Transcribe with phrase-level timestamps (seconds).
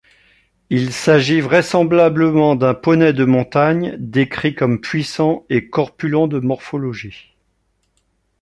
[0.71, 7.35] Il s'agit vraisemblablement d'un poney de montagne, décrit comme puissant et corpulent de morphologie.